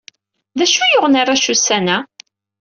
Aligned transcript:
D 0.57 0.59
acu 0.65 0.79
i 0.83 0.87
yuɣen 0.91 1.19
arrac 1.21 1.45
ussan-a? 1.53 1.97